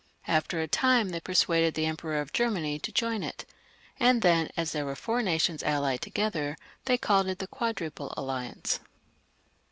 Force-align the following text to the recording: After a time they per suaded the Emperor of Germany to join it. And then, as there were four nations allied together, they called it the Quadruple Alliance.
After 0.25 0.59
a 0.59 0.67
time 0.67 1.09
they 1.09 1.19
per 1.19 1.33
suaded 1.35 1.75
the 1.75 1.85
Emperor 1.85 2.19
of 2.19 2.33
Germany 2.33 2.79
to 2.79 2.91
join 2.91 3.21
it. 3.21 3.45
And 3.99 4.23
then, 4.23 4.49
as 4.57 4.71
there 4.71 4.83
were 4.83 4.95
four 4.95 5.21
nations 5.21 5.61
allied 5.61 6.01
together, 6.01 6.57
they 6.85 6.97
called 6.97 7.27
it 7.27 7.37
the 7.37 7.45
Quadruple 7.45 8.11
Alliance. 8.17 8.79